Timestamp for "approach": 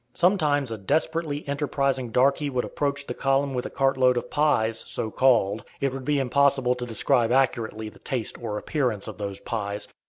2.65-3.05